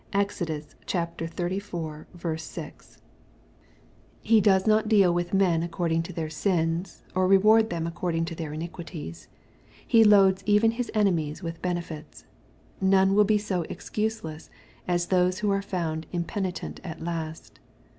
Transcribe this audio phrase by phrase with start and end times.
[0.15, 0.47] (Exod.
[0.87, 2.87] xxziv.&.)
[4.17, 8.33] fle does not deal with men according to their sins, or reward them according to
[8.33, 9.27] their iniquities.
[9.85, 12.25] He loads even His enemies with benefits.
[12.81, 14.49] None will be so excuse less
[14.87, 17.59] as those who are found impenitent at last.